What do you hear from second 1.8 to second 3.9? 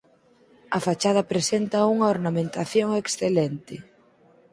unha ornamentación excelente.